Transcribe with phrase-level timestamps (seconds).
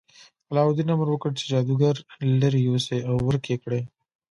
[0.49, 1.95] علاوالدین امر وکړ چې جادوګر
[2.41, 3.81] لرې یوسي او ورک یې کړي.